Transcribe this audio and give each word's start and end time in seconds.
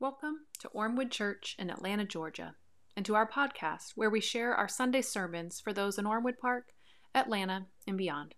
Welcome 0.00 0.42
to 0.60 0.68
Ormewood 0.68 1.10
Church 1.10 1.56
in 1.58 1.70
Atlanta, 1.70 2.04
Georgia, 2.04 2.54
and 2.96 3.04
to 3.04 3.16
our 3.16 3.28
podcast 3.28 3.94
where 3.96 4.08
we 4.08 4.20
share 4.20 4.54
our 4.54 4.68
Sunday 4.68 5.02
sermons 5.02 5.58
for 5.58 5.72
those 5.72 5.98
in 5.98 6.06
Ormewood 6.06 6.38
Park, 6.38 6.68
Atlanta, 7.16 7.66
and 7.84 7.98
beyond. 7.98 8.36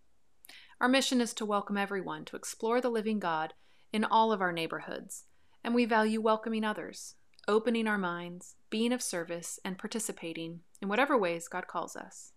Our 0.81 0.89
mission 0.89 1.21
is 1.21 1.35
to 1.35 1.45
welcome 1.45 1.77
everyone 1.77 2.25
to 2.25 2.37
explore 2.37 2.81
the 2.81 2.89
living 2.89 3.19
God 3.19 3.53
in 3.93 4.07
all 4.07 4.33
of 4.33 4.41
our 4.41 4.53
neighborhoods, 4.53 5.25
and 5.63 5.75
we 5.75 5.85
value 5.85 6.19
welcoming 6.23 6.65
others, 6.65 7.17
opening 7.47 7.87
our 7.87 7.99
minds, 7.99 8.55
being 8.71 8.91
of 8.91 9.03
service, 9.03 9.61
and 9.63 9.77
participating 9.77 10.61
in 10.81 10.89
whatever 10.89 11.19
ways 11.19 11.47
God 11.47 11.67
calls 11.67 11.95
us. 11.95 12.33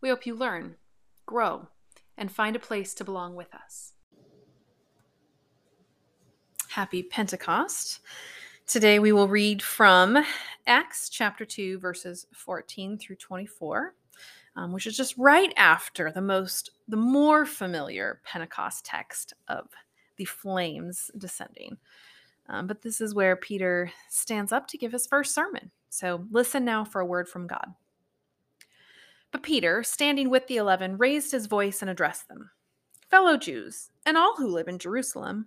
We 0.00 0.08
hope 0.08 0.26
you 0.26 0.34
learn, 0.34 0.74
grow, 1.24 1.68
and 2.18 2.32
find 2.32 2.56
a 2.56 2.58
place 2.58 2.94
to 2.94 3.04
belong 3.04 3.36
with 3.36 3.54
us. 3.54 3.92
Happy 6.70 7.04
Pentecost. 7.04 8.00
Today 8.66 8.98
we 8.98 9.12
will 9.12 9.28
read 9.28 9.62
from 9.62 10.24
Acts 10.66 11.08
chapter 11.08 11.44
2, 11.44 11.78
verses 11.78 12.26
14 12.34 12.98
through 12.98 13.14
24, 13.14 13.94
um, 14.56 14.72
which 14.72 14.88
is 14.88 14.96
just 14.96 15.16
right 15.16 15.54
after 15.56 16.10
the 16.10 16.20
most, 16.20 16.72
the 16.88 16.96
more 16.96 17.46
familiar 17.46 18.20
Pentecost 18.24 18.84
text 18.84 19.34
of 19.46 19.68
the 20.16 20.24
flames 20.24 21.12
descending. 21.16 21.76
Um, 22.48 22.66
but 22.66 22.82
this 22.82 23.00
is 23.00 23.14
where 23.14 23.36
Peter 23.36 23.92
stands 24.08 24.50
up 24.50 24.66
to 24.68 24.78
give 24.78 24.90
his 24.90 25.06
first 25.06 25.32
sermon. 25.32 25.70
So 25.88 26.26
listen 26.32 26.64
now 26.64 26.84
for 26.84 27.00
a 27.00 27.06
word 27.06 27.28
from 27.28 27.46
God. 27.46 27.68
But 29.30 29.44
Peter, 29.44 29.84
standing 29.84 30.28
with 30.28 30.48
the 30.48 30.56
eleven, 30.56 30.98
raised 30.98 31.30
his 31.30 31.46
voice 31.46 31.82
and 31.82 31.90
addressed 31.90 32.26
them 32.26 32.50
Fellow 33.10 33.36
Jews, 33.36 33.90
and 34.04 34.16
all 34.16 34.34
who 34.36 34.48
live 34.48 34.66
in 34.66 34.80
Jerusalem, 34.80 35.46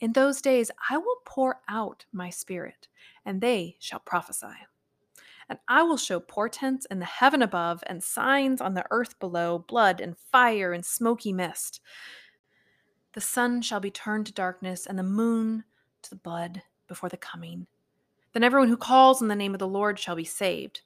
in 0.00 0.12
those 0.12 0.40
days 0.40 0.70
I 0.90 0.98
will 0.98 1.18
pour 1.24 1.60
out 1.68 2.06
my 2.12 2.30
spirit, 2.30 2.88
and 3.24 3.40
they 3.40 3.76
shall 3.78 4.00
prophesy. 4.00 4.66
And 5.48 5.58
I 5.68 5.82
will 5.82 5.96
show 5.96 6.20
portents 6.20 6.86
in 6.90 6.98
the 6.98 7.04
heaven 7.04 7.42
above 7.42 7.84
and 7.86 8.02
signs 8.02 8.60
on 8.60 8.74
the 8.74 8.86
earth 8.90 9.18
below 9.18 9.58
blood 9.58 10.00
and 10.00 10.16
fire 10.32 10.72
and 10.72 10.84
smoky 10.84 11.32
mist. 11.32 11.80
The 13.12 13.20
sun 13.20 13.62
shall 13.62 13.80
be 13.80 13.90
turned 13.90 14.26
to 14.26 14.32
darkness 14.32 14.86
and 14.86 14.98
the 14.98 15.02
moon 15.02 15.64
to 16.02 16.10
the 16.10 16.16
blood 16.16 16.62
before 16.88 17.08
the 17.08 17.16
coming. 17.16 17.66
Then 18.32 18.42
everyone 18.42 18.68
who 18.68 18.76
calls 18.76 19.22
on 19.22 19.28
the 19.28 19.36
name 19.36 19.54
of 19.54 19.60
the 19.60 19.68
Lord 19.68 19.98
shall 19.98 20.16
be 20.16 20.24
saved. 20.24 20.80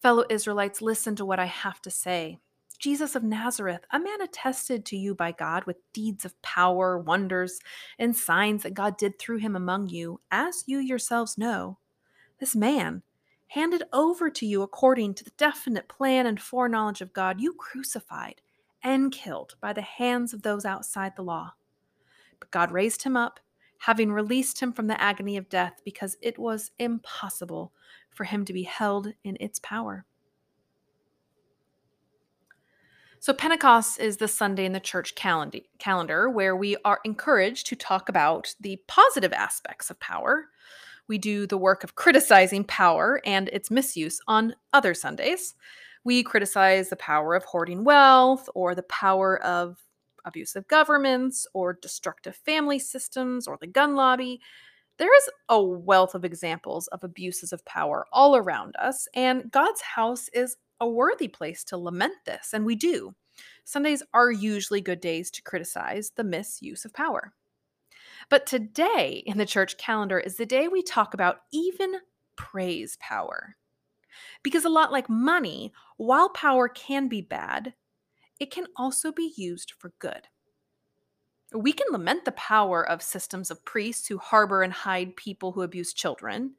Fellow 0.00 0.24
Israelites, 0.30 0.80
listen 0.80 1.16
to 1.16 1.24
what 1.24 1.40
I 1.40 1.46
have 1.46 1.82
to 1.82 1.90
say. 1.90 2.38
Jesus 2.78 3.14
of 3.16 3.22
Nazareth, 3.22 3.84
a 3.90 3.98
man 3.98 4.20
attested 4.22 4.84
to 4.86 4.96
you 4.96 5.14
by 5.14 5.32
God 5.32 5.64
with 5.64 5.76
deeds 5.92 6.24
of 6.24 6.40
power, 6.42 6.98
wonders, 6.98 7.58
and 7.98 8.14
signs 8.14 8.62
that 8.62 8.74
God 8.74 8.96
did 8.96 9.18
through 9.18 9.38
him 9.38 9.56
among 9.56 9.88
you, 9.88 10.20
as 10.30 10.64
you 10.66 10.78
yourselves 10.78 11.36
know. 11.36 11.78
This 12.38 12.54
man, 12.54 13.02
handed 13.48 13.82
over 13.92 14.30
to 14.30 14.46
you 14.46 14.62
according 14.62 15.14
to 15.14 15.24
the 15.24 15.32
definite 15.36 15.88
plan 15.88 16.26
and 16.26 16.40
foreknowledge 16.40 17.00
of 17.00 17.12
God, 17.12 17.40
you 17.40 17.54
crucified 17.54 18.40
and 18.82 19.10
killed 19.10 19.56
by 19.60 19.72
the 19.72 19.82
hands 19.82 20.32
of 20.32 20.42
those 20.42 20.64
outside 20.64 21.16
the 21.16 21.22
law. 21.22 21.54
But 22.38 22.50
God 22.50 22.70
raised 22.70 23.02
him 23.02 23.16
up, 23.16 23.40
having 23.78 24.12
released 24.12 24.60
him 24.60 24.72
from 24.72 24.86
the 24.86 25.00
agony 25.00 25.36
of 25.36 25.48
death, 25.48 25.80
because 25.84 26.16
it 26.20 26.38
was 26.38 26.70
impossible 26.78 27.72
for 28.10 28.24
him 28.24 28.44
to 28.44 28.52
be 28.52 28.64
held 28.64 29.12
in 29.24 29.36
its 29.40 29.58
power. 29.58 30.04
So, 33.20 33.32
Pentecost 33.32 33.98
is 33.98 34.18
the 34.18 34.28
Sunday 34.28 34.64
in 34.64 34.72
the 34.72 34.80
church 34.80 35.14
calendar 35.16 36.30
where 36.30 36.54
we 36.54 36.76
are 36.84 37.00
encouraged 37.04 37.66
to 37.66 37.76
talk 37.76 38.08
about 38.08 38.54
the 38.60 38.80
positive 38.86 39.32
aspects 39.32 39.90
of 39.90 39.98
power. 39.98 40.46
We 41.08 41.18
do 41.18 41.46
the 41.46 41.58
work 41.58 41.82
of 41.82 41.96
criticizing 41.96 42.62
power 42.64 43.20
and 43.24 43.48
its 43.48 43.70
misuse 43.72 44.20
on 44.28 44.54
other 44.72 44.94
Sundays. 44.94 45.56
We 46.04 46.22
criticize 46.22 46.90
the 46.90 46.96
power 46.96 47.34
of 47.34 47.44
hoarding 47.44 47.82
wealth 47.82 48.48
or 48.54 48.74
the 48.74 48.84
power 48.84 49.42
of 49.42 49.78
abusive 50.24 50.68
governments 50.68 51.46
or 51.54 51.72
destructive 51.72 52.36
family 52.36 52.78
systems 52.78 53.48
or 53.48 53.58
the 53.60 53.66
gun 53.66 53.96
lobby. 53.96 54.40
There 54.98 55.14
is 55.16 55.28
a 55.48 55.60
wealth 55.60 56.14
of 56.14 56.24
examples 56.24 56.86
of 56.88 57.02
abuses 57.02 57.52
of 57.52 57.64
power 57.64 58.06
all 58.12 58.36
around 58.36 58.76
us, 58.76 59.08
and 59.14 59.50
God's 59.50 59.80
house 59.80 60.28
is 60.32 60.56
a 60.80 60.88
worthy 60.88 61.28
place 61.28 61.64
to 61.64 61.76
lament 61.76 62.14
this, 62.24 62.50
and 62.52 62.64
we 62.64 62.74
do. 62.74 63.14
Sundays 63.64 64.02
are 64.14 64.30
usually 64.30 64.80
good 64.80 65.00
days 65.00 65.30
to 65.32 65.42
criticize 65.42 66.10
the 66.10 66.24
misuse 66.24 66.84
of 66.84 66.92
power. 66.92 67.32
But 68.30 68.46
today 68.46 69.22
in 69.26 69.38
the 69.38 69.46
church 69.46 69.76
calendar 69.78 70.18
is 70.18 70.36
the 70.36 70.46
day 70.46 70.68
we 70.68 70.82
talk 70.82 71.14
about 71.14 71.40
even 71.52 71.94
praise 72.36 72.96
power. 73.00 73.56
Because 74.42 74.64
a 74.64 74.70
lot 74.70 74.92
like 74.92 75.08
money, 75.08 75.72
while 75.96 76.28
power 76.30 76.68
can 76.68 77.08
be 77.08 77.20
bad, 77.20 77.74
it 78.40 78.50
can 78.50 78.66
also 78.76 79.12
be 79.12 79.32
used 79.36 79.72
for 79.78 79.92
good. 79.98 80.28
We 81.52 81.72
can 81.72 81.86
lament 81.90 82.24
the 82.24 82.32
power 82.32 82.88
of 82.88 83.02
systems 83.02 83.50
of 83.50 83.64
priests 83.64 84.06
who 84.06 84.18
harbor 84.18 84.62
and 84.62 84.72
hide 84.72 85.16
people 85.16 85.52
who 85.52 85.62
abuse 85.62 85.92
children. 85.92 86.54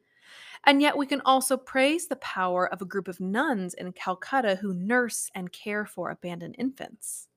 And 0.66 0.82
yet, 0.82 0.98
we 0.98 1.06
can 1.06 1.22
also 1.22 1.58
praise 1.58 2.08
the 2.08 2.18
power 2.18 2.72
of 2.72 2.82
a 2.82 2.86
group 2.86 3.08
of 3.08 3.20
nuns 3.20 3.74
in 3.74 3.94
Calcutta 3.94 4.56
who 4.56 4.74
nurse 4.74 5.30
and 5.34 5.52
care 5.52 5.86
for 5.86 6.10
abandoned 6.10 6.56
infants. 6.58 7.28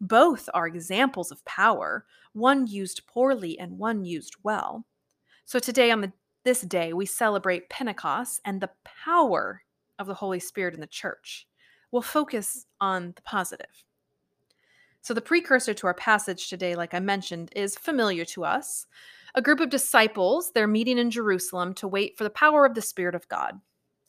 Both 0.00 0.48
are 0.54 0.66
examples 0.66 1.30
of 1.30 1.44
power, 1.44 2.06
one 2.32 2.66
used 2.66 3.06
poorly 3.06 3.58
and 3.58 3.78
one 3.78 4.04
used 4.04 4.36
well. 4.42 4.84
So, 5.44 5.58
today, 5.58 5.90
on 5.90 6.00
the, 6.00 6.12
this 6.44 6.62
day, 6.62 6.92
we 6.92 7.06
celebrate 7.06 7.68
Pentecost 7.68 8.40
and 8.44 8.60
the 8.60 8.70
power 8.84 9.62
of 9.98 10.06
the 10.06 10.14
Holy 10.14 10.40
Spirit 10.40 10.74
in 10.74 10.80
the 10.80 10.86
church. 10.86 11.46
We'll 11.90 12.02
focus 12.02 12.66
on 12.80 13.12
the 13.16 13.22
positive. 13.22 13.84
So, 15.02 15.12
the 15.12 15.20
precursor 15.20 15.74
to 15.74 15.86
our 15.86 15.94
passage 15.94 16.48
today, 16.48 16.74
like 16.74 16.94
I 16.94 17.00
mentioned, 17.00 17.50
is 17.54 17.76
familiar 17.76 18.24
to 18.26 18.44
us. 18.44 18.86
A 19.36 19.42
group 19.42 19.58
of 19.58 19.70
disciples, 19.70 20.52
they're 20.52 20.68
meeting 20.68 20.98
in 20.98 21.10
Jerusalem 21.10 21.74
to 21.74 21.88
wait 21.88 22.16
for 22.16 22.22
the 22.22 22.30
power 22.30 22.64
of 22.64 22.74
the 22.74 22.82
Spirit 22.82 23.16
of 23.16 23.28
God. 23.28 23.60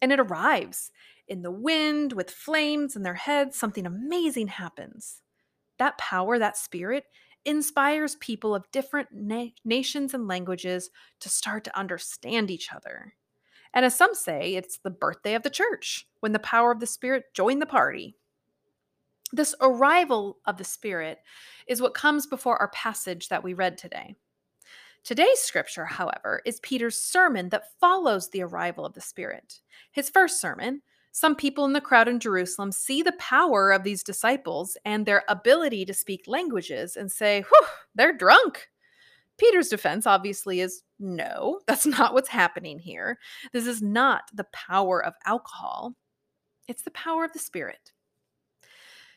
And 0.01 0.11
it 0.11 0.19
arrives. 0.19 0.91
In 1.27 1.41
the 1.41 1.51
wind, 1.51 2.13
with 2.13 2.29
flames 2.29 2.95
in 2.95 3.01
their 3.01 3.15
heads, 3.15 3.57
something 3.57 3.87
amazing 3.87 4.49
happens. 4.49 5.23
That 5.79 5.97
power, 5.97 6.37
that 6.37 6.57
spirit, 6.57 7.05
inspires 7.43 8.15
people 8.15 8.53
of 8.53 8.69
different 8.71 9.09
na- 9.11 9.47
nations 9.63 10.13
and 10.13 10.27
languages 10.27 10.91
to 11.21 11.29
start 11.29 11.63
to 11.63 11.77
understand 11.77 12.51
each 12.51 12.71
other. 12.71 13.15
And 13.73 13.83
as 13.83 13.95
some 13.95 14.13
say, 14.13 14.55
it's 14.55 14.77
the 14.77 14.89
birthday 14.89 15.33
of 15.33 15.43
the 15.43 15.49
church 15.49 16.07
when 16.19 16.31
the 16.31 16.39
power 16.39 16.71
of 16.71 16.79
the 16.79 16.87
Spirit 16.87 17.25
joined 17.33 17.61
the 17.61 17.67
party. 17.67 18.15
This 19.33 19.55
arrival 19.59 20.37
of 20.45 20.57
the 20.57 20.63
Spirit 20.63 21.19
is 21.67 21.81
what 21.81 21.93
comes 21.93 22.25
before 22.25 22.57
our 22.57 22.69
passage 22.69 23.27
that 23.29 23.43
we 23.43 23.53
read 23.53 23.77
today. 23.77 24.15
Today's 25.05 25.39
scripture, 25.39 25.85
however, 25.85 26.41
is 26.45 26.59
Peter's 26.61 26.97
sermon 26.97 27.49
that 27.49 27.79
follows 27.79 28.27
the 28.27 28.41
arrival 28.41 28.87
of 28.87 28.93
the 28.93 29.01
Spirit. 29.01 29.61
His 29.91 30.09
first 30.09 30.41
sermon, 30.41 30.81
some 31.11 31.35
people 31.35 31.63
in 31.65 31.73
the 31.73 31.79
crowd 31.79 32.07
in 32.07 32.19
Jerusalem 32.19 32.71
see 32.71 33.03
the 33.03 33.11
power 33.19 33.71
of 33.71 33.83
these 33.83 34.01
disciples 34.01 34.77
and 34.83 35.05
their 35.05 35.23
ability 35.29 35.85
to 35.85 35.93
speak 35.93 36.23
languages 36.25 36.97
and 36.97 37.11
say, 37.11 37.43
whew, 37.43 37.67
they're 37.93 38.17
drunk. 38.17 38.67
Peter's 39.37 39.67
defense 39.67 40.07
obviously 40.07 40.59
is 40.59 40.81
no, 40.97 41.59
that's 41.67 41.85
not 41.85 42.15
what's 42.15 42.29
happening 42.29 42.79
here. 42.79 43.19
This 43.53 43.67
is 43.67 43.83
not 43.83 44.23
the 44.33 44.47
power 44.53 45.05
of 45.05 45.13
alcohol, 45.27 45.93
it's 46.67 46.81
the 46.81 46.89
power 46.89 47.23
of 47.23 47.31
the 47.31 47.37
Spirit. 47.37 47.91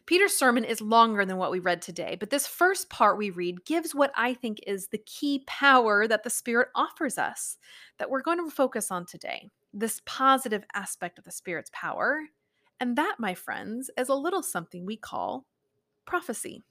Peter's 0.09 0.35
sermon 0.35 0.65
is 0.65 0.81
longer 0.81 1.27
than 1.27 1.37
what 1.37 1.51
we 1.51 1.59
read 1.59 1.83
today, 1.83 2.17
but 2.19 2.31
this 2.31 2.47
first 2.47 2.89
part 2.89 3.19
we 3.19 3.29
read 3.29 3.67
gives 3.67 3.95
what 3.95 4.11
I 4.17 4.33
think 4.33 4.59
is 4.67 4.89
the 4.89 4.97
key 4.97 5.45
power 5.47 6.09
that 6.09 6.23
the 6.25 6.31
Spirit 6.31 6.69
offers 6.75 7.19
us 7.19 7.59
that 7.99 8.09
we're 8.09 8.23
going 8.23 8.39
to 8.39 8.51
focus 8.51 8.91
on 8.91 9.05
today. 9.05 9.51
This 9.75 10.01
positive 10.07 10.65
aspect 10.73 11.19
of 11.19 11.27
the 11.27 11.31
Spirit's 11.31 11.71
power. 11.75 12.21
And 12.81 12.97
that, 12.97 13.17
my 13.19 13.35
friends, 13.35 13.91
is 13.99 14.09
a 14.09 14.15
little 14.15 14.43
something 14.43 14.87
we 14.87 14.97
call 14.97 15.45
prophecy. 16.07 16.63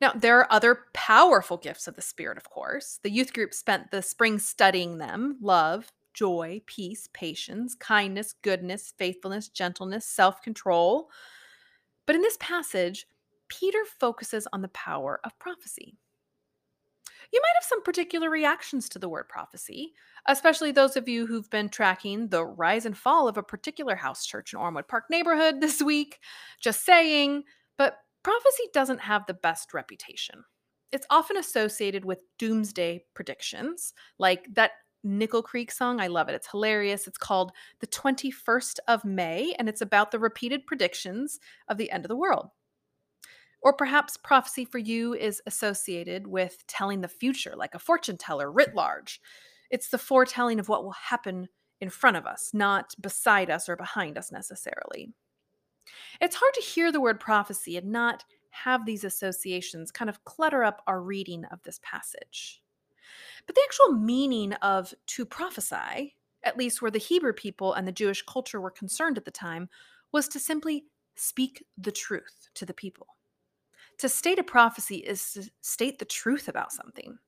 Now, 0.00 0.10
there 0.12 0.40
are 0.40 0.52
other 0.52 0.86
powerful 0.92 1.58
gifts 1.58 1.86
of 1.86 1.94
the 1.94 2.02
Spirit, 2.02 2.38
of 2.38 2.50
course. 2.50 2.98
The 3.04 3.10
youth 3.12 3.32
group 3.32 3.54
spent 3.54 3.92
the 3.92 4.02
spring 4.02 4.40
studying 4.40 4.98
them 4.98 5.38
love, 5.40 5.92
joy, 6.12 6.62
peace, 6.66 7.08
patience, 7.12 7.76
kindness, 7.76 8.34
goodness, 8.42 8.92
faithfulness, 8.98 9.46
gentleness, 9.46 10.06
self 10.06 10.42
control. 10.42 11.08
But 12.10 12.16
in 12.16 12.22
this 12.22 12.38
passage, 12.40 13.06
Peter 13.46 13.84
focuses 14.00 14.48
on 14.52 14.62
the 14.62 14.68
power 14.70 15.20
of 15.22 15.38
prophecy. 15.38 15.96
You 17.32 17.40
might 17.40 17.54
have 17.54 17.68
some 17.68 17.84
particular 17.84 18.28
reactions 18.28 18.88
to 18.88 18.98
the 18.98 19.08
word 19.08 19.28
prophecy, 19.28 19.92
especially 20.26 20.72
those 20.72 20.96
of 20.96 21.08
you 21.08 21.28
who've 21.28 21.48
been 21.50 21.68
tracking 21.68 22.26
the 22.26 22.44
rise 22.44 22.84
and 22.84 22.98
fall 22.98 23.28
of 23.28 23.38
a 23.38 23.44
particular 23.44 23.94
house 23.94 24.26
church 24.26 24.52
in 24.52 24.58
Ormewood 24.58 24.88
Park 24.88 25.04
neighborhood 25.08 25.60
this 25.60 25.80
week. 25.80 26.18
Just 26.60 26.84
saying, 26.84 27.44
but 27.78 27.98
prophecy 28.24 28.64
doesn't 28.74 29.02
have 29.02 29.24
the 29.26 29.34
best 29.34 29.72
reputation. 29.72 30.42
It's 30.90 31.06
often 31.10 31.36
associated 31.36 32.04
with 32.04 32.24
doomsday 32.40 33.04
predictions, 33.14 33.94
like 34.18 34.52
that 34.54 34.72
Nickel 35.02 35.42
Creek 35.42 35.70
song. 35.70 36.00
I 36.00 36.08
love 36.08 36.28
it. 36.28 36.34
It's 36.34 36.50
hilarious. 36.50 37.06
It's 37.06 37.18
called 37.18 37.52
The 37.80 37.86
21st 37.86 38.78
of 38.88 39.04
May, 39.04 39.54
and 39.58 39.68
it's 39.68 39.80
about 39.80 40.10
the 40.10 40.18
repeated 40.18 40.66
predictions 40.66 41.38
of 41.68 41.78
the 41.78 41.90
end 41.90 42.04
of 42.04 42.08
the 42.08 42.16
world. 42.16 42.48
Or 43.62 43.72
perhaps 43.72 44.16
prophecy 44.16 44.64
for 44.64 44.78
you 44.78 45.14
is 45.14 45.42
associated 45.46 46.26
with 46.26 46.64
telling 46.66 47.00
the 47.00 47.08
future, 47.08 47.54
like 47.56 47.74
a 47.74 47.78
fortune 47.78 48.16
teller 48.16 48.50
writ 48.50 48.74
large. 48.74 49.20
It's 49.70 49.88
the 49.88 49.98
foretelling 49.98 50.58
of 50.58 50.68
what 50.68 50.82
will 50.82 50.92
happen 50.92 51.48
in 51.80 51.90
front 51.90 52.16
of 52.16 52.26
us, 52.26 52.50
not 52.52 52.94
beside 53.00 53.50
us 53.50 53.68
or 53.68 53.76
behind 53.76 54.18
us 54.18 54.32
necessarily. 54.32 55.12
It's 56.20 56.36
hard 56.36 56.54
to 56.54 56.60
hear 56.60 56.92
the 56.92 57.00
word 57.00 57.20
prophecy 57.20 57.76
and 57.76 57.90
not 57.90 58.24
have 58.50 58.84
these 58.84 59.04
associations 59.04 59.90
kind 59.90 60.08
of 60.08 60.24
clutter 60.24 60.64
up 60.64 60.82
our 60.86 61.00
reading 61.00 61.44
of 61.46 61.62
this 61.62 61.80
passage. 61.82 62.62
But 63.50 63.56
the 63.56 63.64
actual 63.64 63.98
meaning 63.98 64.52
of 64.52 64.94
to 65.08 65.26
prophesy, 65.26 66.14
at 66.44 66.56
least 66.56 66.80
where 66.80 66.90
the 66.92 66.98
Hebrew 66.98 67.32
people 67.32 67.74
and 67.74 67.84
the 67.84 67.90
Jewish 67.90 68.22
culture 68.22 68.60
were 68.60 68.70
concerned 68.70 69.18
at 69.18 69.24
the 69.24 69.32
time, 69.32 69.68
was 70.12 70.28
to 70.28 70.38
simply 70.38 70.84
speak 71.16 71.66
the 71.76 71.90
truth 71.90 72.48
to 72.54 72.64
the 72.64 72.72
people. 72.72 73.08
To 73.98 74.08
state 74.08 74.38
a 74.38 74.44
prophecy 74.44 74.98
is 74.98 75.32
to 75.32 75.50
state 75.62 75.98
the 75.98 76.04
truth 76.04 76.46
about 76.46 76.70
something. 76.70 77.18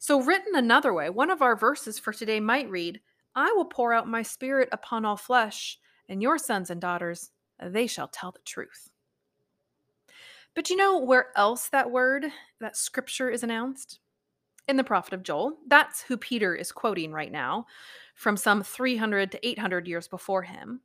So, 0.00 0.20
written 0.20 0.56
another 0.56 0.92
way, 0.92 1.10
one 1.10 1.30
of 1.30 1.42
our 1.42 1.54
verses 1.54 1.96
for 1.96 2.12
today 2.12 2.40
might 2.40 2.68
read, 2.68 3.00
I 3.36 3.52
will 3.52 3.66
pour 3.66 3.92
out 3.92 4.08
my 4.08 4.22
spirit 4.22 4.68
upon 4.72 5.04
all 5.04 5.16
flesh, 5.16 5.78
and 6.08 6.20
your 6.20 6.38
sons 6.38 6.70
and 6.70 6.80
daughters, 6.80 7.30
they 7.62 7.86
shall 7.86 8.08
tell 8.08 8.32
the 8.32 8.40
truth. 8.44 8.90
But 10.56 10.70
you 10.70 10.76
know 10.76 10.98
where 10.98 11.28
else 11.36 11.68
that 11.68 11.92
word, 11.92 12.26
that 12.58 12.76
scripture 12.76 13.30
is 13.30 13.44
announced? 13.44 14.00
In 14.68 14.76
the 14.76 14.84
prophet 14.84 15.14
of 15.14 15.22
Joel. 15.22 15.58
That's 15.66 16.02
who 16.02 16.16
Peter 16.16 16.54
is 16.54 16.72
quoting 16.72 17.12
right 17.12 17.30
now 17.30 17.66
from 18.14 18.36
some 18.36 18.62
300 18.62 19.30
to 19.32 19.48
800 19.48 19.86
years 19.86 20.08
before 20.08 20.42
him. 20.42 20.80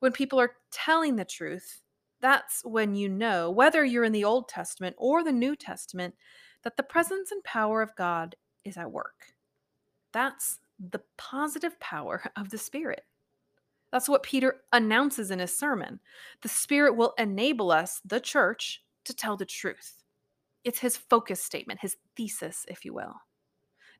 When 0.00 0.12
people 0.12 0.38
are 0.38 0.56
telling 0.70 1.16
the 1.16 1.24
truth, 1.24 1.80
that's 2.20 2.62
when 2.64 2.94
you 2.94 3.08
know, 3.08 3.50
whether 3.50 3.84
you're 3.84 4.04
in 4.04 4.12
the 4.12 4.24
Old 4.24 4.48
Testament 4.48 4.96
or 4.98 5.22
the 5.22 5.32
New 5.32 5.56
Testament, 5.56 6.14
that 6.62 6.76
the 6.76 6.82
presence 6.82 7.30
and 7.30 7.42
power 7.44 7.82
of 7.82 7.96
God 7.96 8.36
is 8.64 8.76
at 8.76 8.90
work. 8.90 9.34
That's 10.12 10.58
the 10.78 11.00
positive 11.16 11.78
power 11.80 12.24
of 12.36 12.50
the 12.50 12.58
Spirit. 12.58 13.04
That's 13.92 14.08
what 14.08 14.22
Peter 14.22 14.62
announces 14.72 15.30
in 15.30 15.38
his 15.38 15.56
sermon. 15.56 16.00
The 16.42 16.48
Spirit 16.48 16.96
will 16.96 17.14
enable 17.18 17.70
us, 17.70 18.00
the 18.04 18.20
church, 18.20 18.82
to 19.04 19.14
tell 19.14 19.36
the 19.36 19.46
truth. 19.46 20.02
It's 20.66 20.80
his 20.80 20.96
focus 20.96 21.40
statement, 21.40 21.78
his 21.80 21.96
thesis, 22.16 22.66
if 22.68 22.84
you 22.84 22.92
will. 22.92 23.14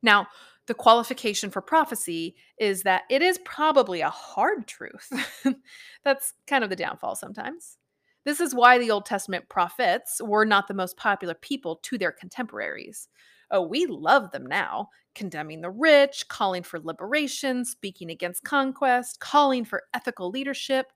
Now, 0.03 0.27
the 0.67 0.73
qualification 0.73 1.49
for 1.49 1.61
prophecy 1.61 2.35
is 2.59 2.83
that 2.83 3.03
it 3.09 3.21
is 3.21 3.39
probably 3.45 4.01
a 4.01 4.09
hard 4.09 4.67
truth. 4.67 5.09
That's 6.03 6.33
kind 6.45 6.65
of 6.65 6.69
the 6.69 6.75
downfall 6.75 7.15
sometimes. 7.15 7.77
This 8.25 8.41
is 8.41 8.53
why 8.53 8.77
the 8.77 8.91
Old 8.91 9.05
Testament 9.05 9.47
prophets 9.47 10.19
were 10.21 10.43
not 10.43 10.67
the 10.67 10.73
most 10.73 10.97
popular 10.97 11.35
people 11.35 11.77
to 11.83 11.97
their 11.97 12.11
contemporaries. 12.11 13.07
Oh, 13.49 13.61
we 13.61 13.85
love 13.85 14.31
them 14.31 14.45
now, 14.45 14.89
condemning 15.15 15.61
the 15.61 15.69
rich, 15.69 16.27
calling 16.27 16.63
for 16.63 16.81
liberation, 16.81 17.63
speaking 17.63 18.11
against 18.11 18.43
conquest, 18.43 19.21
calling 19.21 19.63
for 19.63 19.83
ethical 19.93 20.29
leadership. 20.29 20.87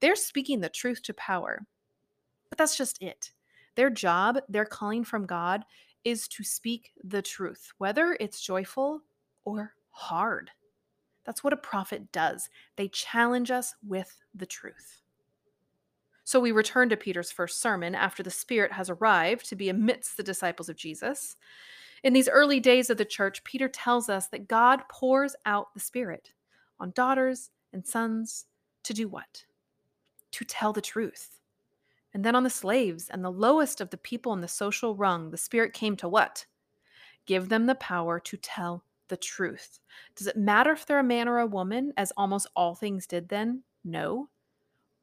They're 0.00 0.16
speaking 0.16 0.58
the 0.58 0.68
truth 0.68 1.02
to 1.02 1.14
power. 1.14 1.64
But 2.50 2.58
that's 2.58 2.76
just 2.76 3.00
it. 3.00 3.30
Their 3.76 3.90
job, 3.90 4.38
their 4.48 4.64
calling 4.64 5.04
from 5.04 5.26
God, 5.26 5.64
is 6.04 6.28
to 6.28 6.44
speak 6.44 6.92
the 7.04 7.22
truth, 7.22 7.72
whether 7.78 8.16
it's 8.20 8.40
joyful 8.40 9.02
or 9.44 9.74
hard. 9.90 10.50
That's 11.24 11.44
what 11.44 11.52
a 11.52 11.58
prophet 11.58 12.10
does. 12.12 12.48
They 12.76 12.88
challenge 12.88 13.50
us 13.50 13.74
with 13.86 14.20
the 14.34 14.46
truth. 14.46 15.02
So 16.24 16.40
we 16.40 16.52
return 16.52 16.88
to 16.90 16.96
Peter's 16.96 17.32
first 17.32 17.60
sermon 17.60 17.94
after 17.94 18.22
the 18.22 18.30
Spirit 18.30 18.72
has 18.72 18.88
arrived 18.88 19.48
to 19.48 19.56
be 19.56 19.68
amidst 19.68 20.16
the 20.16 20.22
disciples 20.22 20.68
of 20.68 20.76
Jesus. 20.76 21.36
In 22.02 22.12
these 22.12 22.28
early 22.28 22.60
days 22.60 22.88
of 22.88 22.98
the 22.98 23.04
church, 23.04 23.44
Peter 23.44 23.68
tells 23.68 24.08
us 24.08 24.28
that 24.28 24.48
God 24.48 24.82
pours 24.88 25.34
out 25.44 25.74
the 25.74 25.80
Spirit 25.80 26.30
on 26.78 26.92
daughters 26.92 27.50
and 27.72 27.86
sons 27.86 28.46
to 28.84 28.94
do 28.94 29.08
what? 29.08 29.44
To 30.32 30.44
tell 30.44 30.72
the 30.72 30.80
truth. 30.80 31.39
And 32.12 32.24
then 32.24 32.34
on 32.34 32.42
the 32.42 32.50
slaves 32.50 33.08
and 33.08 33.24
the 33.24 33.30
lowest 33.30 33.80
of 33.80 33.90
the 33.90 33.96
people 33.96 34.32
in 34.32 34.40
the 34.40 34.48
social 34.48 34.96
rung, 34.96 35.30
the 35.30 35.36
Spirit 35.36 35.72
came 35.72 35.96
to 35.96 36.08
what? 36.08 36.46
Give 37.26 37.48
them 37.48 37.66
the 37.66 37.76
power 37.76 38.18
to 38.20 38.36
tell 38.36 38.84
the 39.08 39.16
truth. 39.16 39.80
Does 40.16 40.26
it 40.26 40.36
matter 40.36 40.72
if 40.72 40.86
they're 40.86 40.98
a 40.98 41.04
man 41.04 41.28
or 41.28 41.38
a 41.38 41.46
woman, 41.46 41.92
as 41.96 42.12
almost 42.16 42.48
all 42.56 42.74
things 42.74 43.06
did 43.06 43.28
then? 43.28 43.62
No 43.84 44.28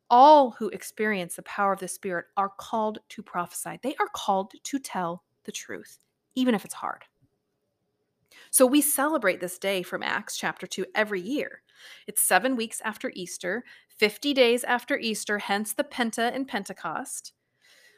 all 0.09 0.51
who 0.51 0.69
experience 0.69 1.35
the 1.35 1.43
power 1.43 1.73
of 1.73 1.79
the 1.79 1.87
Spirit 1.87 2.25
are 2.37 2.51
called 2.57 2.99
to 3.09 3.21
prophesy. 3.21 3.79
They 3.81 3.95
are 3.99 4.07
called 4.13 4.53
to 4.63 4.79
tell 4.79 5.23
the 5.43 5.51
truth, 5.51 5.99
even 6.35 6.55
if 6.55 6.65
it's 6.65 6.73
hard. 6.73 7.03
So 8.51 8.65
we 8.65 8.81
celebrate 8.81 9.39
this 9.39 9.57
day 9.57 9.83
from 9.83 10.03
Acts 10.03 10.37
chapter 10.37 10.65
2 10.67 10.85
every 10.95 11.21
year. 11.21 11.61
It's 12.07 12.21
seven 12.21 12.55
weeks 12.55 12.81
after 12.83 13.11
Easter, 13.13 13.63
50 13.99 14.33
days 14.33 14.63
after 14.63 14.97
Easter, 14.97 15.39
hence 15.39 15.73
the 15.73 15.83
Penta 15.83 16.33
in 16.33 16.45
Pentecost. 16.45 17.33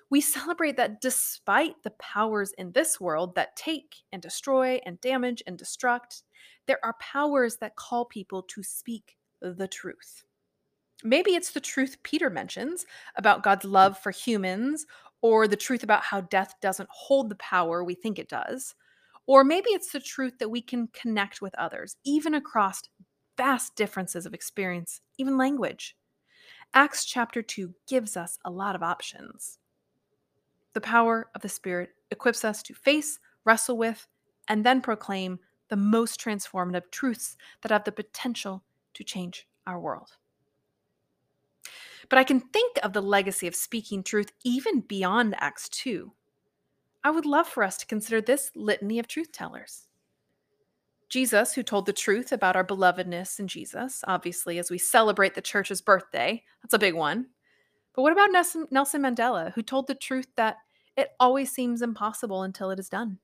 We 0.10 0.22
celebrate 0.22 0.78
that 0.78 1.02
despite 1.02 1.76
the 1.84 1.92
powers 1.92 2.52
in 2.58 2.72
this 2.72 3.00
world 3.00 3.36
that 3.36 3.56
take 3.56 3.96
and 4.12 4.22
destroy 4.22 4.80
and 4.86 5.00
damage 5.02 5.44
and 5.46 5.58
destruct, 5.58 6.24
there 6.68 6.80
are 6.84 6.96
powers 7.00 7.58
that 7.58 7.76
call 7.76 8.06
people 8.06 8.44
to 8.44 8.64
speak 8.64 9.18
the 9.42 9.68
truth. 9.68 10.24
Maybe 11.04 11.32
it's 11.32 11.52
the 11.52 11.62
truth 11.62 11.98
Peter 12.04 12.30
mentions 12.30 12.86
about 13.16 13.44
God's 13.44 13.66
love 13.66 13.98
for 13.98 14.12
humans, 14.12 14.86
or 15.22 15.48
the 15.48 15.56
truth 15.56 15.84
about 15.84 16.04
how 16.04 16.22
death 16.22 16.56
doesn't 16.62 16.90
hold 16.92 17.30
the 17.30 17.36
power 17.36 17.84
we 17.84 17.94
think 17.94 18.20
it 18.20 18.30
does. 18.30 18.76
Or 19.28 19.44
maybe 19.44 19.70
it's 19.70 19.92
the 19.92 20.00
truth 20.00 20.40
that 20.40 20.50
we 20.50 20.62
can 20.62 20.88
connect 20.88 21.42
with 21.42 21.54
others, 21.56 21.98
even 22.04 22.34
across 22.34 22.82
vast 23.40 23.74
differences 23.78 24.26
of 24.26 24.34
experience, 24.34 25.00
even 25.18 25.38
language. 25.38 25.96
Acts 26.74 27.06
chapter 27.06 27.42
2 27.42 27.74
gives 27.88 28.18
us 28.18 28.38
a 28.44 28.52
lot 28.52 28.76
of 28.76 28.84
options. 28.84 29.60
The 30.74 30.82
power 30.82 31.30
of 31.34 31.42
the 31.42 31.48
Spirit 31.48 31.92
equips 32.12 32.44
us 32.44 32.62
to 32.64 32.74
face, 32.74 33.18
wrestle 33.46 33.78
with, 33.78 34.06
and 34.50 34.66
then 34.66 34.82
proclaim 34.82 35.40
the 35.70 35.78
most 35.78 36.20
transformative 36.20 36.92
truths 36.92 37.38
that 37.62 37.72
have 37.72 37.86
the 37.86 37.94
potential 37.94 38.62
to 38.94 39.06
change 39.06 39.48
our 39.66 39.80
world. 39.80 40.18
But 42.10 42.20
I 42.20 42.26
can 42.26 42.42
think 42.42 42.78
of 42.84 42.92
the 42.92 43.02
legacy 43.02 43.48
of 43.48 43.56
speaking 43.56 44.04
truth 44.04 44.34
even 44.44 44.82
beyond 44.82 45.34
Acts 45.38 45.70
2. 45.70 46.12
I 47.06 47.12
would 47.12 47.26
love 47.26 47.48
for 47.48 47.64
us 47.64 47.78
to 47.78 47.86
consider 47.86 48.20
this 48.20 48.52
litany 48.54 49.00
of 49.00 49.08
truth 49.08 49.32
tellers. 49.32 49.88
Jesus, 51.10 51.54
who 51.54 51.64
told 51.64 51.86
the 51.86 51.94
truth 51.94 52.32
about 52.32 52.56
our 52.56 52.64
belovedness 52.64 53.40
in 53.40 53.48
Jesus, 53.48 54.04
obviously, 54.08 54.60
as 54.60 54.70
we 54.70 54.78
celebrate 54.78 55.34
the 55.34 55.42
church's 55.42 55.82
birthday. 55.82 56.44
That's 56.62 56.74
a 56.74 56.80
big 56.80 56.94
one. 56.94 57.28
But 57.96 58.04
what 58.04 58.14
about 58.14 58.32
Nelson, 58.32 59.02
Mandela, 59.02 59.52
who 59.54 59.64
told 59.64 59.88
the 59.88 59.96
truth 59.96 60.28
that 60.38 60.58
it 60.96 61.10
always 61.20 61.52
seems 61.52 61.82
impossible 61.82 62.44
until 62.44 62.70
it 62.70 62.80
is 62.80 62.90
done? 62.90 63.18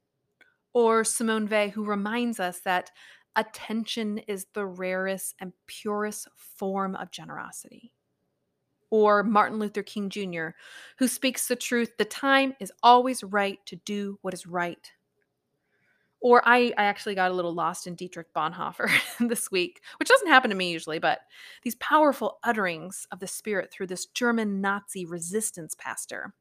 Or 0.74 1.04
Simone 1.04 1.48
Weil, 1.48 1.70
who 1.70 1.86
reminds 1.86 2.40
us 2.40 2.60
that 2.62 2.92
attention 3.36 4.18
is 4.20 4.48
the 4.54 4.66
rarest 4.66 5.36
and 5.40 5.54
purest 5.68 6.28
form 6.36 6.96
of 6.96 7.12
generosity 7.12 7.94
or 8.96 9.24
Martin 9.24 9.60
Luther 9.60 9.84
King 9.84 10.10
Jr., 10.10 10.50
who 10.98 11.08
speaks 11.08 11.48
the 11.48 11.56
truth 11.56 11.98
the 11.98 12.06
time 12.06 12.56
is 12.60 12.72
always 12.82 13.24
right 13.24 13.60
to 13.66 13.76
do 13.78 14.18
what 14.22 14.34
is 14.34 14.48
right. 14.48 14.92
Or 16.26 16.42
I, 16.44 16.74
I 16.76 16.86
actually 16.86 17.14
got 17.14 17.30
a 17.30 17.36
little 17.36 17.54
lost 17.54 17.86
in 17.86 17.94
Dietrich 17.94 18.34
Bonhoeffer 18.34 18.90
this 19.30 19.52
week, 19.52 19.84
which 20.00 20.10
doesn't 20.10 20.28
happen 20.28 20.50
to 20.50 20.56
me 20.56 20.72
usually, 20.72 20.98
but 20.98 21.20
these 21.62 21.76
powerful 21.76 22.40
utterings 22.44 23.06
of 23.12 23.20
the 23.20 23.28
Spirit 23.28 23.72
through 23.72 23.86
this 23.86 24.08
German 24.08 24.60
Nazi 24.60 25.06
resistance 25.06 25.76
pastor. 25.78 26.34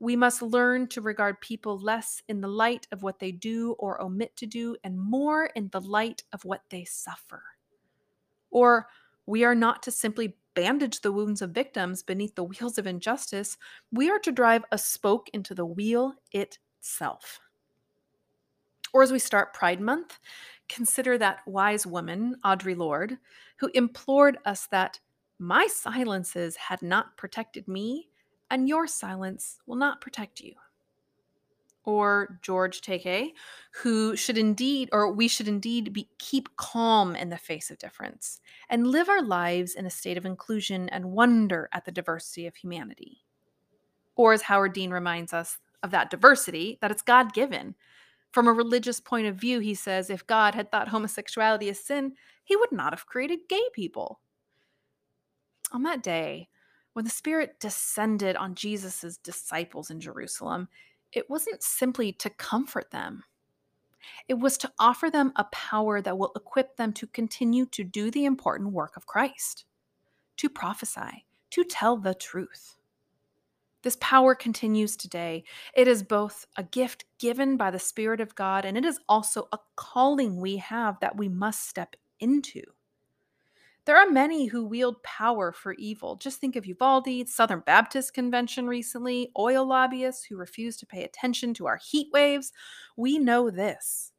We 0.00 0.16
must 0.16 0.42
learn 0.42 0.88
to 0.88 1.00
regard 1.00 1.40
people 1.40 1.78
less 1.78 2.24
in 2.26 2.40
the 2.40 2.48
light 2.48 2.88
of 2.90 3.04
what 3.04 3.20
they 3.20 3.30
do 3.30 3.76
or 3.78 4.02
omit 4.02 4.34
to 4.38 4.46
do, 4.46 4.74
and 4.82 4.98
more 4.98 5.48
in 5.54 5.68
the 5.68 5.80
light 5.80 6.24
of 6.32 6.44
what 6.44 6.62
they 6.70 6.84
suffer. 6.84 7.44
Or 8.50 8.88
we 9.26 9.44
are 9.44 9.54
not 9.54 9.84
to 9.84 9.92
simply 9.92 10.34
bandage 10.56 11.02
the 11.02 11.12
wounds 11.12 11.40
of 11.40 11.50
victims 11.50 12.02
beneath 12.02 12.34
the 12.34 12.42
wheels 12.42 12.78
of 12.78 12.86
injustice, 12.88 13.58
we 13.92 14.10
are 14.10 14.18
to 14.18 14.32
drive 14.32 14.64
a 14.72 14.76
spoke 14.76 15.28
into 15.32 15.54
the 15.54 15.64
wheel 15.64 16.14
itself. 16.32 17.38
Or 18.94 19.02
as 19.02 19.10
we 19.10 19.18
start 19.18 19.52
Pride 19.52 19.80
Month, 19.80 20.20
consider 20.68 21.18
that 21.18 21.40
wise 21.46 21.84
woman, 21.84 22.36
Audre 22.44 22.76
Lorde, 22.76 23.18
who 23.56 23.68
implored 23.74 24.38
us 24.46 24.68
that 24.68 25.00
my 25.40 25.66
silences 25.66 26.56
had 26.56 26.80
not 26.80 27.16
protected 27.16 27.66
me, 27.66 28.08
and 28.50 28.68
your 28.68 28.86
silence 28.86 29.58
will 29.66 29.74
not 29.74 30.00
protect 30.00 30.40
you. 30.40 30.54
Or 31.84 32.38
George 32.40 32.82
Takei, 32.82 33.32
who 33.82 34.14
should 34.14 34.38
indeed, 34.38 34.90
or 34.92 35.12
we 35.12 35.26
should 35.26 35.48
indeed 35.48 35.92
be, 35.92 36.08
keep 36.18 36.56
calm 36.56 37.16
in 37.16 37.30
the 37.30 37.36
face 37.36 37.72
of 37.72 37.78
difference 37.78 38.40
and 38.70 38.86
live 38.86 39.08
our 39.08 39.22
lives 39.22 39.74
in 39.74 39.86
a 39.86 39.90
state 39.90 40.16
of 40.16 40.24
inclusion 40.24 40.88
and 40.90 41.06
wonder 41.06 41.68
at 41.72 41.84
the 41.84 41.92
diversity 41.92 42.46
of 42.46 42.54
humanity. 42.54 43.24
Or 44.14 44.32
as 44.32 44.42
Howard 44.42 44.72
Dean 44.72 44.92
reminds 44.92 45.32
us 45.32 45.58
of 45.82 45.90
that 45.90 46.10
diversity, 46.10 46.78
that 46.80 46.92
it's 46.92 47.02
God 47.02 47.34
given. 47.34 47.74
From 48.34 48.48
a 48.48 48.52
religious 48.52 48.98
point 48.98 49.28
of 49.28 49.36
view, 49.36 49.60
he 49.60 49.76
says 49.76 50.10
if 50.10 50.26
God 50.26 50.56
had 50.56 50.72
thought 50.72 50.88
homosexuality 50.88 51.68
a 51.68 51.74
sin, 51.74 52.14
he 52.42 52.56
would 52.56 52.72
not 52.72 52.92
have 52.92 53.06
created 53.06 53.48
gay 53.48 53.62
people. 53.72 54.18
On 55.70 55.84
that 55.84 56.02
day, 56.02 56.48
when 56.94 57.04
the 57.04 57.12
Spirit 57.12 57.60
descended 57.60 58.34
on 58.34 58.56
Jesus' 58.56 59.18
disciples 59.18 59.88
in 59.88 60.00
Jerusalem, 60.00 60.66
it 61.12 61.30
wasn't 61.30 61.62
simply 61.62 62.10
to 62.14 62.28
comfort 62.28 62.90
them. 62.90 63.22
It 64.26 64.40
was 64.40 64.58
to 64.58 64.72
offer 64.80 65.10
them 65.10 65.32
a 65.36 65.44
power 65.52 66.02
that 66.02 66.18
will 66.18 66.32
equip 66.34 66.76
them 66.76 66.92
to 66.94 67.06
continue 67.06 67.66
to 67.66 67.84
do 67.84 68.10
the 68.10 68.24
important 68.24 68.72
work 68.72 68.96
of 68.96 69.06
Christ, 69.06 69.64
to 70.38 70.48
prophesy, 70.48 71.24
to 71.50 71.62
tell 71.62 71.96
the 71.98 72.14
truth. 72.14 72.78
This 73.84 73.98
power 74.00 74.34
continues 74.34 74.96
today. 74.96 75.44
It 75.74 75.86
is 75.86 76.02
both 76.02 76.46
a 76.56 76.62
gift 76.62 77.04
given 77.18 77.58
by 77.58 77.70
the 77.70 77.78
Spirit 77.78 78.18
of 78.18 78.34
God, 78.34 78.64
and 78.64 78.78
it 78.78 78.84
is 78.86 78.98
also 79.10 79.46
a 79.52 79.58
calling 79.76 80.40
we 80.40 80.56
have 80.56 80.98
that 81.00 81.18
we 81.18 81.28
must 81.28 81.68
step 81.68 81.94
into. 82.18 82.62
There 83.84 83.98
are 83.98 84.08
many 84.08 84.46
who 84.46 84.64
wield 84.64 85.02
power 85.02 85.52
for 85.52 85.74
evil. 85.74 86.16
Just 86.16 86.40
think 86.40 86.56
of 86.56 86.64
Uvalde, 86.64 87.28
Southern 87.28 87.60
Baptist 87.60 88.14
Convention 88.14 88.66
recently, 88.66 89.30
oil 89.38 89.66
lobbyists 89.66 90.24
who 90.24 90.38
refuse 90.38 90.78
to 90.78 90.86
pay 90.86 91.04
attention 91.04 91.52
to 91.52 91.66
our 91.66 91.76
heat 91.76 92.08
waves. 92.10 92.52
We 92.96 93.18
know 93.18 93.50
this. 93.50 94.12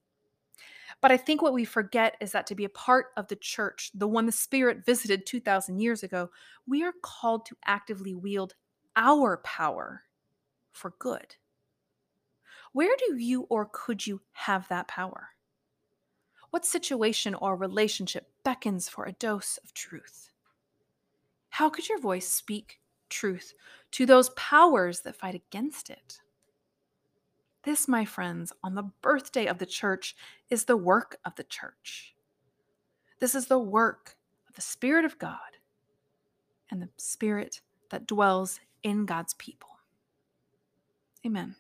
But 1.02 1.12
I 1.12 1.18
think 1.18 1.42
what 1.42 1.54
we 1.54 1.66
forget 1.66 2.18
is 2.22 2.32
that 2.34 2.46
to 2.48 2.56
be 2.56 2.66
a 2.66 2.70
part 2.70 3.08
of 3.18 3.28
the 3.30 3.36
church, 3.36 3.90
the 3.96 4.08
one 4.08 4.28
the 4.28 4.32
Spirit 4.32 4.86
visited 4.86 5.26
2,000 5.26 5.80
years 5.80 6.04
ago, 6.04 6.30
we 6.68 6.84
are 6.84 6.94
called 7.02 7.48
to 7.48 7.58
actively 7.66 8.14
wield 8.14 8.54
our 8.96 9.38
power 9.38 10.04
for 10.72 10.94
good. 11.00 11.36
Where 12.74 12.96
do 12.98 13.18
you 13.18 13.44
or 13.50 13.70
could 13.72 14.06
you 14.06 14.22
have 14.34 14.68
that 14.68 14.88
power? 14.88 15.30
What 16.50 16.66
situation 16.66 17.36
or 17.36 17.56
relationship 17.56 18.30
beckons 18.44 18.90
for 18.90 19.06
a 19.06 19.14
dose 19.14 19.58
of 19.64 19.74
truth? 19.74 20.30
How 21.50 21.70
could 21.70 21.88
your 21.88 22.00
voice 22.00 22.28
speak 22.28 22.80
truth 23.10 23.54
to 23.92 24.06
those 24.06 24.30
powers 24.32 25.02
that 25.02 25.16
fight 25.16 25.36
against 25.36 25.90
it? 25.90 26.20
This, 27.64 27.88
my 27.88 28.06
friends, 28.06 28.54
on 28.64 28.76
the 28.76 28.92
birthday 29.02 29.48
of 29.48 29.58
the 29.58 29.66
church, 29.66 30.16
is 30.50 30.66
the 30.66 30.78
work 30.78 31.18
of 31.26 31.36
the 31.36 31.44
church. 31.44 32.14
This 33.20 33.34
is 33.34 33.48
the 33.48 33.58
work 33.58 34.18
of 34.48 34.56
the 34.56 34.62
Spirit 34.62 35.06
of 35.06 35.18
God 35.18 35.40
and 36.70 36.82
the 36.82 36.90
Spirit 36.98 37.62
that 37.90 38.06
dwells 38.06 38.60
in 38.86 39.08
God's 39.08 39.34
people. 39.34 39.72
Amen. 41.26 41.56